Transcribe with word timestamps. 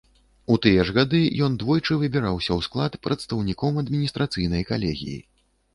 У 0.53 0.55
тыя 0.65 0.85
ж 0.89 0.95
гады 0.95 1.21
ён 1.47 1.59
двойчы 1.65 1.99
выбіраўся 2.05 2.51
ў 2.57 2.61
склад 2.69 2.93
прадстаўніком 3.05 3.73
адміністрацыйнай 3.85 4.63
калегіі. 4.73 5.17